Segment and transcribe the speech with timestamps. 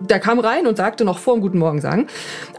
[0.00, 2.06] Der kam rein und sagte noch vor dem Guten Morgen sagen,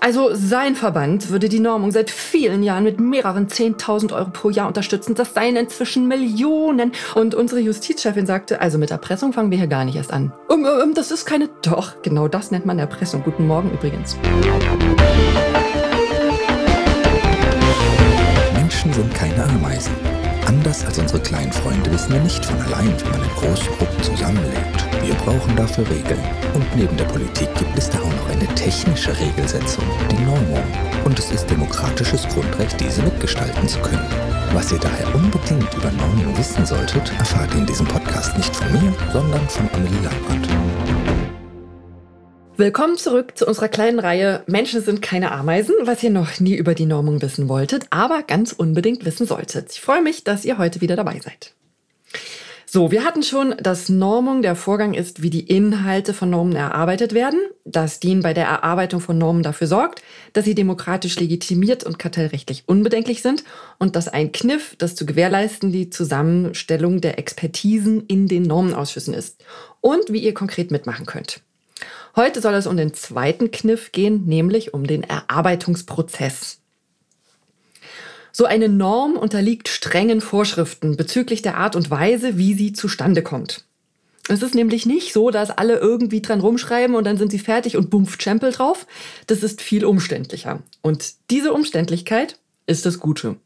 [0.01, 4.67] also sein Verband würde die Normung seit vielen Jahren mit mehreren 10.000 Euro pro Jahr
[4.67, 5.15] unterstützen.
[5.15, 6.91] Das seien inzwischen Millionen.
[7.15, 10.33] Und unsere Justizchefin sagte, also mit Erpressung fangen wir hier gar nicht erst an.
[10.49, 11.49] Um, um, das ist keine...
[11.61, 13.23] Doch, genau das nennt man Erpressung.
[13.23, 14.17] Guten Morgen übrigens.
[18.53, 19.93] Menschen sind keine Ameisen.
[20.45, 24.03] Anders als unsere kleinen Freunde wissen wir nicht von allein, wie man in großen Gruppen
[24.03, 24.88] zusammenlebt.
[25.01, 26.19] Wir brauchen dafür Regeln.
[26.53, 30.63] Und neben der Politik gibt es da auch noch eine technische Regelsetzung, die Normung.
[31.05, 34.05] Und es ist demokratisches Grundrecht, diese mitgestalten zu können.
[34.53, 38.71] Was ihr daher unbedingt über Normung wissen solltet, erfahrt ihr in diesem Podcast nicht von
[38.73, 40.47] mir, sondern von Amelie Labrand.
[42.57, 46.75] Willkommen zurück zu unserer kleinen Reihe Menschen sind keine Ameisen, was ihr noch nie über
[46.75, 49.71] die Normung wissen wolltet, aber ganz unbedingt wissen solltet.
[49.71, 51.53] Ich freue mich, dass ihr heute wieder dabei seid.
[52.71, 57.15] So, wir hatten schon, dass Normung der Vorgang ist, wie die Inhalte von Normen erarbeitet
[57.15, 60.03] werden, dass DIN bei der Erarbeitung von Normen dafür sorgt,
[60.33, 63.43] dass sie demokratisch legitimiert und kartellrechtlich unbedenklich sind
[63.79, 69.43] und dass ein Kniff, das zu gewährleisten die Zusammenstellung der Expertisen in den Normenausschüssen ist
[69.81, 71.41] und wie ihr konkret mitmachen könnt.
[72.15, 76.59] Heute soll es um den zweiten Kniff gehen, nämlich um den Erarbeitungsprozess.
[78.31, 83.65] So eine Norm unterliegt strengen Vorschriften bezüglich der Art und Weise, wie sie zustande kommt.
[84.29, 87.75] Es ist nämlich nicht so, dass alle irgendwie dran rumschreiben und dann sind sie fertig
[87.75, 88.85] und bumpf Stempel drauf.
[89.25, 90.61] Das ist viel umständlicher.
[90.81, 93.37] Und diese Umständlichkeit ist das Gute.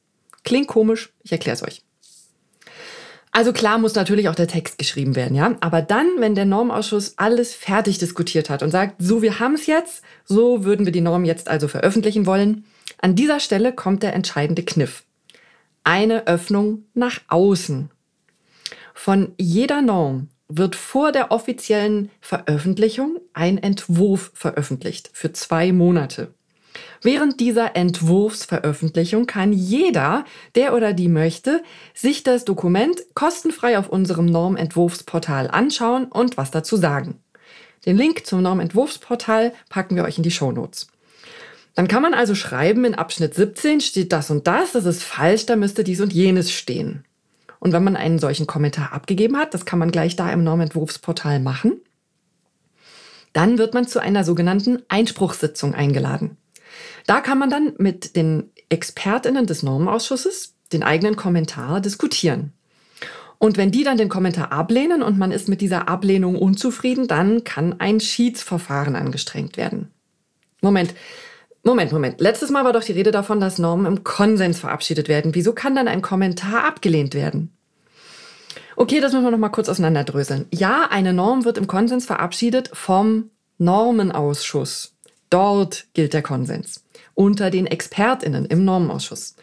[0.44, 1.81] Klingt komisch, ich erkläre es euch.
[3.31, 5.56] Also klar muss natürlich auch der Text geschrieben werden, ja.
[5.62, 9.66] Aber dann, wenn der Normausschuss alles fertig diskutiert hat und sagt, so wir haben es
[9.66, 12.66] jetzt, so würden wir die Norm jetzt also veröffentlichen wollen,
[13.04, 15.04] an dieser Stelle kommt der entscheidende Kniff.
[15.84, 17.92] Eine Öffnung nach außen.
[18.94, 26.34] Von jeder Norm wird vor der offiziellen Veröffentlichung ein Entwurf veröffentlicht für zwei Monate.
[27.02, 30.24] Während dieser Entwurfsveröffentlichung kann jeder,
[30.56, 31.62] der oder die möchte,
[31.94, 37.20] sich das Dokument kostenfrei auf unserem Normentwurfsportal anschauen und was dazu sagen.
[37.85, 40.88] Den Link zum Normentwurfsportal packen wir euch in die Show Notes.
[41.75, 45.45] Dann kann man also schreiben, in Abschnitt 17 steht das und das, das ist falsch,
[45.45, 47.03] da müsste dies und jenes stehen.
[47.59, 51.39] Und wenn man einen solchen Kommentar abgegeben hat, das kann man gleich da im Normentwurfsportal
[51.39, 51.81] machen,
[53.31, 56.38] dann wird man zu einer sogenannten Einspruchssitzung eingeladen.
[57.07, 62.53] Da kann man dann mit den Expertinnen des Normenausschusses den eigenen Kommentar diskutieren.
[63.40, 67.44] Und wenn die dann den Kommentar ablehnen und man ist mit dieser Ablehnung unzufrieden, dann
[67.44, 69.91] kann ein Schiedsverfahren angestrengt werden.
[70.61, 70.94] Moment,
[71.66, 72.19] Moment, Moment.
[72.19, 75.34] Letztes Mal war doch die Rede davon, dass Normen im Konsens verabschiedet werden.
[75.34, 77.53] Wieso kann dann ein Kommentar abgelehnt werden?
[78.75, 80.46] Okay, das müssen wir noch mal kurz auseinanderdröseln.
[80.52, 83.29] Ja, eine Norm wird im Konsens verabschiedet vom
[83.59, 84.96] Normenausschuss.
[85.29, 86.84] Dort gilt der Konsens
[87.16, 89.35] unter den Expertinnen im Normenausschuss.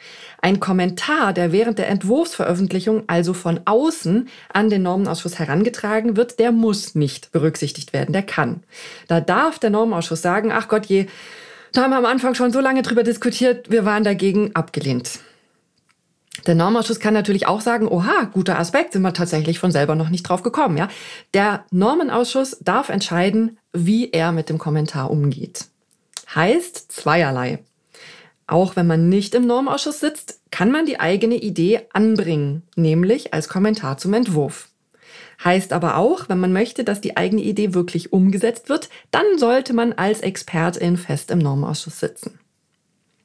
[0.42, 6.52] Ein Kommentar, der während der Entwurfsveröffentlichung also von außen an den Normenausschuss herangetragen wird, der
[6.52, 8.64] muss nicht berücksichtigt werden, der kann.
[9.06, 11.06] Da darf der Normenausschuss sagen, ach Gott je,
[11.72, 15.20] da haben wir am Anfang schon so lange drüber diskutiert, wir waren dagegen abgelehnt.
[16.46, 20.08] Der Normausschuss kann natürlich auch sagen, oha, guter Aspekt, sind wir tatsächlich von selber noch
[20.08, 20.88] nicht drauf gekommen, ja.
[21.34, 25.66] Der Normenausschuss darf entscheiden, wie er mit dem Kommentar umgeht
[26.34, 27.60] heißt zweierlei.
[28.46, 33.48] Auch wenn man nicht im Normausschuss sitzt, kann man die eigene Idee anbringen, nämlich als
[33.48, 34.69] Kommentar zum Entwurf.
[35.42, 39.72] Heißt aber auch, wenn man möchte, dass die eigene Idee wirklich umgesetzt wird, dann sollte
[39.72, 42.38] man als Expertin fest im Normausschuss sitzen.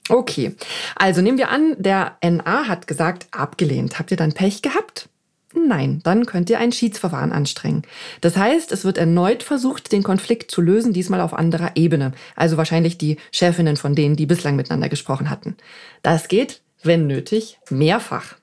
[0.08, 0.56] Okay,
[0.96, 3.98] also nehmen wir an, der NA hat gesagt, abgelehnt.
[3.98, 5.10] Habt ihr dann Pech gehabt?
[5.56, 7.84] Nein, dann könnt ihr ein Schiedsverfahren anstrengen.
[8.22, 12.12] Das heißt, es wird erneut versucht, den Konflikt zu lösen, diesmal auf anderer Ebene.
[12.36, 15.56] Also wahrscheinlich die Chefinnen von denen, die bislang miteinander gesprochen hatten.
[16.04, 18.36] Das geht, wenn nötig, mehrfach.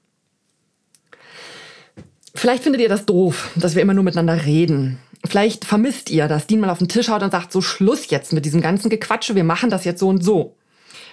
[2.34, 4.98] Vielleicht findet ihr das doof, dass wir immer nur miteinander reden.
[5.24, 8.32] Vielleicht vermisst ihr, dass Dean mal auf den Tisch haut und sagt, so Schluss jetzt
[8.32, 10.56] mit diesem ganzen Gequatsche, wir machen das jetzt so und so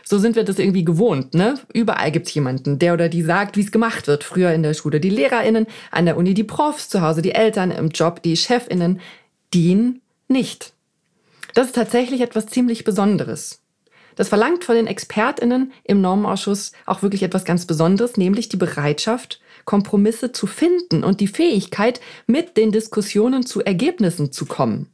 [0.09, 1.35] so sind wir das irgendwie gewohnt.
[1.35, 1.59] Ne?
[1.71, 4.23] Überall gibt's jemanden, der oder die sagt, wie es gemacht wird.
[4.23, 7.69] Früher in der Schule die LehrerInnen, an der Uni die Profs, zu Hause die Eltern,
[7.69, 9.01] im Job die ChefInnen.
[9.53, 10.73] DIN nicht.
[11.53, 13.61] Das ist tatsächlich etwas ziemlich Besonderes.
[14.15, 19.39] Das verlangt von den ExpertInnen im Normenausschuss auch wirklich etwas ganz Besonderes, nämlich die Bereitschaft,
[19.65, 24.87] Kompromisse zu finden und die Fähigkeit, mit den Diskussionen zu Ergebnissen zu kommen.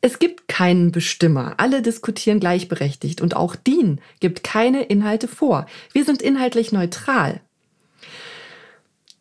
[0.00, 1.54] Es gibt keinen Bestimmer.
[1.56, 5.66] Alle diskutieren gleichberechtigt und auch DIN gibt keine Inhalte vor.
[5.92, 7.40] Wir sind inhaltlich neutral.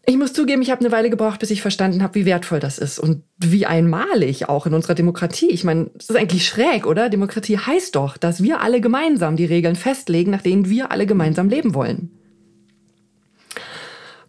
[0.09, 2.77] Ich muss zugeben, ich habe eine Weile gebraucht, bis ich verstanden habe, wie wertvoll das
[2.77, 5.49] ist und wie einmalig auch in unserer Demokratie.
[5.49, 7.09] Ich meine, es ist eigentlich schräg, oder?
[7.09, 11.49] Demokratie heißt doch, dass wir alle gemeinsam die Regeln festlegen, nach denen wir alle gemeinsam
[11.49, 12.11] leben wollen.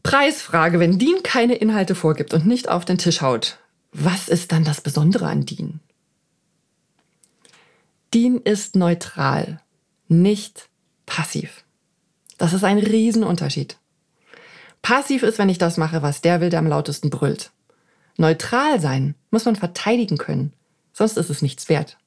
[0.08, 3.58] Preisfrage, wenn DIN keine Inhalte vorgibt und nicht auf den Tisch haut,
[3.92, 5.80] was ist dann das Besondere an DIN?
[8.14, 9.60] DIN ist neutral,
[10.08, 10.70] nicht
[11.04, 11.62] passiv.
[12.38, 13.76] Das ist ein Riesenunterschied.
[14.80, 17.50] Passiv ist, wenn ich das mache, was der will, der am lautesten brüllt.
[18.16, 20.54] Neutral sein muss man verteidigen können,
[20.94, 21.98] sonst ist es nichts wert.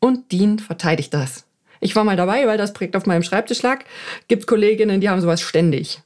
[0.00, 1.44] Und Dean verteidigt das.
[1.80, 3.84] Ich war mal dabei, weil das Projekt auf meinem Schreibtisch lag.
[4.28, 6.02] Gibt Kolleginnen, die haben sowas ständig.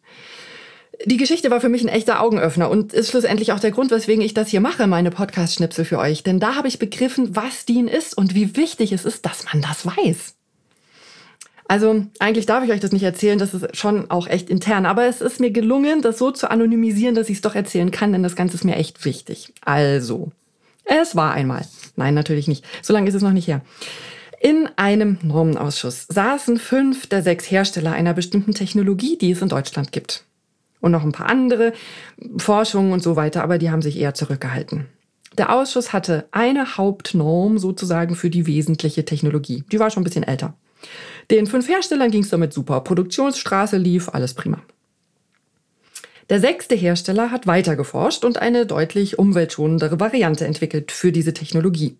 [1.04, 4.22] Die Geschichte war für mich ein echter Augenöffner und ist schlussendlich auch der Grund, weswegen
[4.22, 6.22] ich das hier mache, meine Podcast-Schnipsel für euch.
[6.22, 9.62] Denn da habe ich begriffen, was Dean ist und wie wichtig es ist, dass man
[9.62, 10.34] das weiß.
[11.66, 15.06] Also eigentlich darf ich euch das nicht erzählen, das ist schon auch echt intern, aber
[15.06, 18.22] es ist mir gelungen, das so zu anonymisieren, dass ich es doch erzählen kann, denn
[18.22, 19.52] das Ganze ist mir echt wichtig.
[19.62, 20.30] Also,
[20.84, 21.64] es war einmal.
[21.96, 22.64] Nein, natürlich nicht.
[22.82, 23.62] So lange ist es noch nicht her.
[24.40, 29.92] In einem Normenausschuss saßen fünf der sechs Hersteller einer bestimmten Technologie, die es in Deutschland
[29.92, 30.24] gibt.
[30.82, 31.72] Und noch ein paar andere
[32.36, 34.88] Forschungen und so weiter, aber die haben sich eher zurückgehalten.
[35.38, 39.64] Der Ausschuss hatte eine Hauptnorm sozusagen für die wesentliche Technologie.
[39.72, 40.54] Die war schon ein bisschen älter.
[41.30, 42.80] Den fünf Herstellern ging es damit super.
[42.80, 44.60] Produktionsstraße lief, alles prima.
[46.28, 51.96] Der sechste Hersteller hat weiter geforscht und eine deutlich umweltschonendere Variante entwickelt für diese Technologie.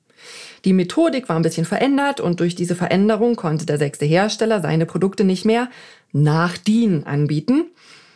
[0.65, 4.87] Die Methodik war ein bisschen verändert und durch diese Veränderung konnte der sechste Hersteller seine
[4.87, 5.69] Produkte nicht mehr
[6.13, 7.72] nach DIN anbieten,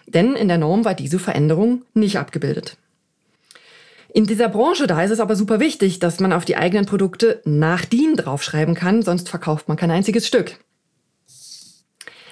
[0.07, 2.77] denn in der Norm war diese Veränderung nicht abgebildet.
[4.13, 7.43] In dieser Branche da ist es aber super wichtig, dass man auf die eigenen Produkte
[7.45, 10.59] nach DIN draufschreiben kann, sonst verkauft man kein einziges Stück.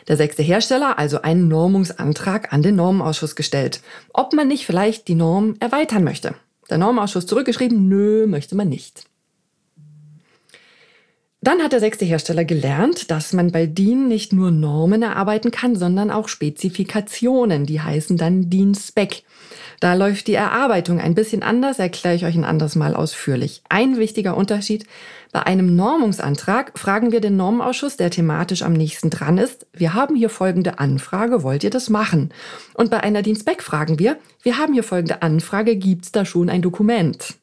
[0.09, 3.81] Der sechste Hersteller also einen Normungsantrag an den Normenausschuss gestellt,
[4.12, 6.35] ob man nicht vielleicht die Norm erweitern möchte.
[6.71, 9.05] Der Normausschuss zurückgeschrieben, nö, möchte man nicht.
[11.44, 15.76] Dann hat der sechste Hersteller gelernt, dass man bei DIN nicht nur Normen erarbeiten kann,
[15.76, 17.67] sondern auch Spezifikationen.
[17.67, 19.25] Die heißen dann DIN-Spec.
[19.79, 23.62] Da läuft die Erarbeitung ein bisschen anders, erkläre ich euch ein anderes Mal ausführlich.
[23.69, 24.87] Ein wichtiger Unterschied.
[25.32, 30.17] Bei einem Normungsantrag fragen wir den Normenausschuss, der thematisch am nächsten dran ist, wir haben
[30.17, 32.32] hier folgende Anfrage, wollt ihr das machen?
[32.73, 36.62] Und bei einer Dienstback fragen wir, wir haben hier folgende Anfrage, gibt's da schon ein
[36.62, 37.35] Dokument?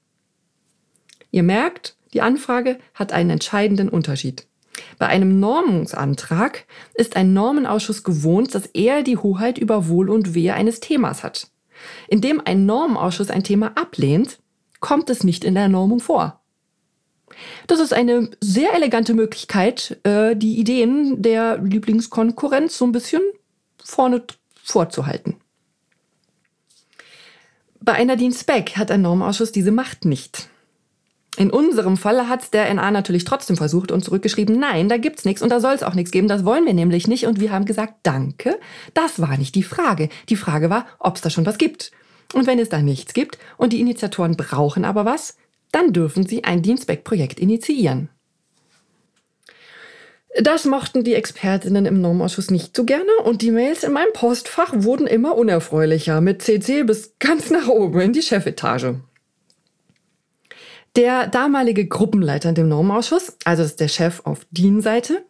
[1.30, 4.48] Ihr merkt, die Anfrage hat einen entscheidenden Unterschied.
[4.98, 10.54] Bei einem Normungsantrag ist ein Normenausschuss gewohnt, dass er die Hoheit über Wohl und Wehe
[10.54, 11.50] eines Themas hat.
[12.08, 14.40] Indem ein Normenausschuss ein Thema ablehnt,
[14.80, 16.42] kommt es nicht in der Normung vor.
[17.68, 23.22] Das ist eine sehr elegante Möglichkeit, äh, die Ideen der Lieblingskonkurrenz so ein bisschen
[23.84, 24.24] vorne
[24.64, 25.38] vorzuhalten.
[27.80, 30.50] Bei einer Dienstback hat ein Normausschuss diese Macht nicht.
[31.38, 35.42] In unserem Fall hat der NA natürlich trotzdem versucht und zurückgeschrieben, nein, da gibt's nichts
[35.42, 37.26] und da soll es auch nichts geben, das wollen wir nämlich nicht.
[37.26, 38.60] Und wir haben gesagt, danke,
[38.94, 40.10] das war nicht die Frage.
[40.28, 41.92] Die Frage war, ob es da schon was gibt.
[42.34, 45.38] Und wenn es da nichts gibt und die Initiatoren brauchen aber was,
[45.72, 48.10] dann dürfen sie ein Dienstback-Projekt initiieren.
[50.40, 54.72] Das mochten die Expertinnen im Normausschuss nicht so gerne und die Mails in meinem Postfach
[54.74, 58.96] wurden immer unerfreulicher, mit CC bis ganz nach oben in die Chefetage.
[60.98, 65.24] Der damalige Gruppenleiter in dem Normausschuss, also das ist der Chef auf DIN-Seite,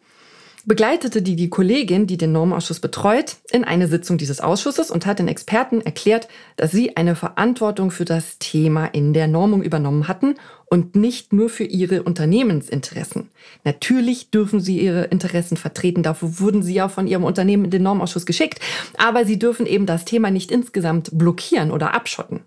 [0.64, 5.20] begleitete die, die Kollegin, die den Normausschuss betreut, in eine Sitzung dieses Ausschusses und hat
[5.20, 6.26] den Experten erklärt,
[6.56, 10.34] dass sie eine Verantwortung für das Thema in der Normung übernommen hatten
[10.66, 13.30] und nicht nur für ihre Unternehmensinteressen.
[13.62, 17.84] Natürlich dürfen sie ihre Interessen vertreten, dafür wurden sie ja von ihrem Unternehmen in den
[17.84, 18.58] Normausschuss geschickt,
[18.98, 22.40] aber sie dürfen eben das Thema nicht insgesamt blockieren oder abschotten.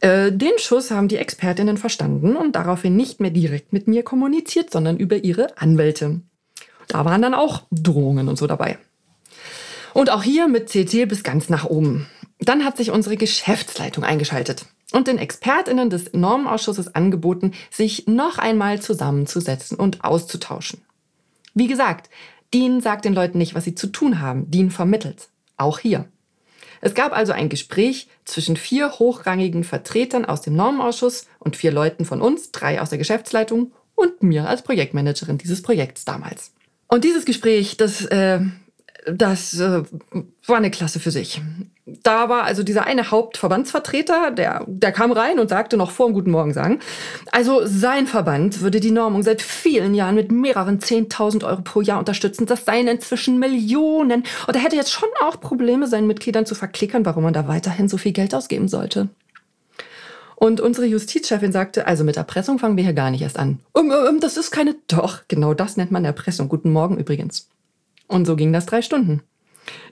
[0.00, 4.70] Äh, den Schuss haben die Expertinnen verstanden und daraufhin nicht mehr direkt mit mir kommuniziert,
[4.70, 6.20] sondern über ihre Anwälte.
[6.88, 8.78] Da waren dann auch Drohungen und so dabei.
[9.92, 12.06] Und auch hier mit CT bis ganz nach oben.
[12.38, 18.80] Dann hat sich unsere Geschäftsleitung eingeschaltet und den Expertinnen des Normenausschusses angeboten, sich noch einmal
[18.80, 20.80] zusammenzusetzen und auszutauschen.
[21.54, 22.10] Wie gesagt,
[22.54, 24.50] DIN sagt den Leuten nicht, was sie zu tun haben.
[24.50, 25.28] DIN vermittelt.
[25.56, 26.06] Auch hier.
[26.80, 32.04] Es gab also ein Gespräch zwischen vier hochrangigen Vertretern aus dem Normenausschuss und vier Leuten
[32.04, 36.52] von uns, drei aus der Geschäftsleitung und mir als Projektmanagerin dieses Projekts damals.
[36.88, 38.40] Und dieses Gespräch, das äh,
[39.06, 39.82] das äh,
[40.46, 41.40] war eine Klasse für sich.
[42.02, 46.14] Da war also dieser eine Hauptverbandsvertreter, der, der kam rein und sagte noch vor dem
[46.14, 46.78] Guten Morgen sagen,
[47.30, 51.98] also sein Verband würde die Normung seit vielen Jahren mit mehreren 10.000 Euro pro Jahr
[51.98, 52.46] unterstützen.
[52.46, 54.24] Das seien inzwischen Millionen.
[54.46, 57.88] Und er hätte jetzt schon auch Probleme, seinen Mitgliedern zu verklickern, warum man da weiterhin
[57.88, 59.08] so viel Geld ausgeben sollte.
[60.36, 63.60] Und unsere Justizchefin sagte, also mit Erpressung fangen wir hier gar nicht erst an.
[63.72, 66.48] Um, um, das ist keine, doch, genau das nennt man Erpressung.
[66.48, 67.50] Guten Morgen übrigens.
[68.08, 69.22] Und so ging das drei Stunden.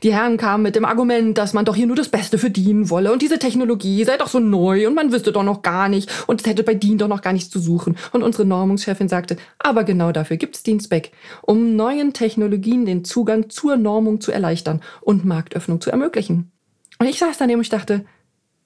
[0.02, 3.12] Die Herren kamen mit dem Argument, dass man doch hier nur das Beste verdienen wolle
[3.12, 6.40] und diese Technologie sei doch so neu und man wüsste doch noch gar nicht und
[6.40, 7.96] es hätte bei DIN doch noch gar nichts zu suchen.
[8.12, 13.76] Und unsere Normungschefin sagte, aber genau dafür gibt's Dienstback, um neuen Technologien den Zugang zur
[13.76, 16.50] Normung zu erleichtern und Marktöffnung zu ermöglichen.
[16.98, 18.04] Und ich saß daneben und dachte,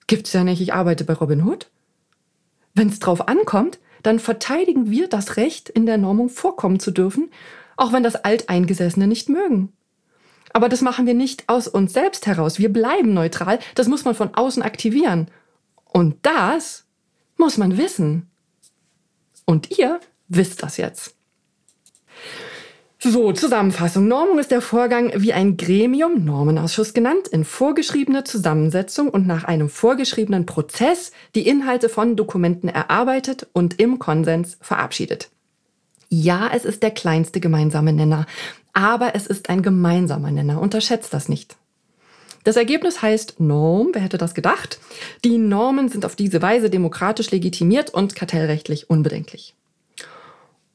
[0.07, 1.69] gibt's ja nicht, ich arbeite bei Robin Hood.
[2.75, 7.29] Wenn's drauf ankommt, dann verteidigen wir das Recht, in der Normung vorkommen zu dürfen
[7.77, 9.73] auch wenn das Alteingesessene nicht mögen.
[10.53, 12.59] Aber das machen wir nicht aus uns selbst heraus.
[12.59, 13.59] Wir bleiben neutral.
[13.75, 15.29] Das muss man von außen aktivieren.
[15.85, 16.85] Und das
[17.37, 18.31] muss man wissen.
[19.45, 21.15] Und ihr wisst das jetzt.
[23.05, 24.07] So, Zusammenfassung.
[24.07, 29.69] Normung ist der Vorgang, wie ein Gremium, Normenausschuss genannt, in vorgeschriebener Zusammensetzung und nach einem
[29.69, 35.32] vorgeschriebenen Prozess die Inhalte von Dokumenten erarbeitet und im Konsens verabschiedet.
[36.15, 38.27] Ja, es ist der kleinste gemeinsame Nenner,
[38.75, 40.61] aber es ist ein gemeinsamer Nenner.
[40.61, 41.57] Unterschätzt das nicht.
[42.45, 44.79] Das Ergebnis heißt Norm, wer hätte das gedacht?
[45.25, 49.55] Die Normen sind auf diese Weise demokratisch legitimiert und kartellrechtlich unbedenklich.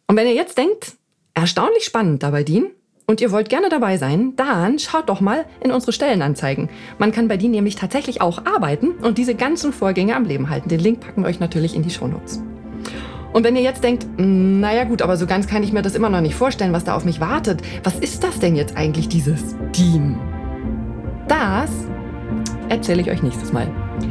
[0.07, 0.93] Und wenn ihr jetzt denkt,
[1.35, 2.71] erstaunlich spannend dabei DIN,
[3.05, 6.67] und ihr wollt gerne dabei sein, dann schaut doch mal in unsere Stellenanzeigen.
[6.97, 10.67] Man kann bei DIN nämlich tatsächlich auch arbeiten und diese ganzen Vorgänge am Leben halten.
[10.67, 12.41] Den Link packen wir euch natürlich in die Shownotes.
[13.33, 16.09] Und wenn ihr jetzt denkt, naja gut, aber so ganz kann ich mir das immer
[16.09, 17.61] noch nicht vorstellen, was da auf mich wartet.
[17.83, 20.17] Was ist das denn jetzt eigentlich, dieses DIN?
[21.27, 21.71] Das
[22.69, 23.67] erzähle ich euch nächstes Mal.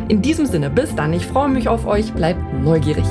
[0.09, 3.07] In diesem Sinne, bis dann, ich freue mich auf euch, bleibt neugierig.